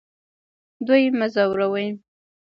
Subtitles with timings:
[0.87, 1.87] دوی مه ځوروئ